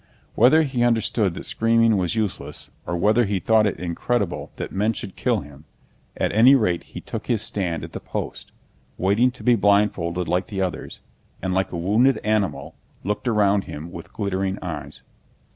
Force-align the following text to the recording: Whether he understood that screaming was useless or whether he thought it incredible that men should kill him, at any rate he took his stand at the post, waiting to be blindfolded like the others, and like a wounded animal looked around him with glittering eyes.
Whether 0.33 0.63
he 0.63 0.81
understood 0.81 1.35
that 1.35 1.45
screaming 1.45 1.95
was 1.95 2.15
useless 2.15 2.71
or 2.87 2.97
whether 2.97 3.25
he 3.25 3.39
thought 3.39 3.67
it 3.67 3.79
incredible 3.79 4.51
that 4.55 4.71
men 4.71 4.93
should 4.93 5.15
kill 5.15 5.41
him, 5.41 5.65
at 6.17 6.31
any 6.31 6.55
rate 6.55 6.81
he 6.85 7.01
took 7.01 7.27
his 7.27 7.43
stand 7.43 7.83
at 7.83 7.91
the 7.93 7.99
post, 7.99 8.51
waiting 8.97 9.29
to 9.29 9.43
be 9.43 9.53
blindfolded 9.53 10.27
like 10.27 10.47
the 10.47 10.59
others, 10.59 11.01
and 11.39 11.53
like 11.53 11.71
a 11.71 11.77
wounded 11.77 12.17
animal 12.23 12.73
looked 13.03 13.27
around 13.27 13.65
him 13.65 13.91
with 13.91 14.11
glittering 14.11 14.57
eyes. 14.63 15.03